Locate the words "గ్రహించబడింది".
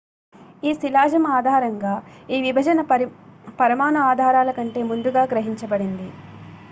5.25-6.09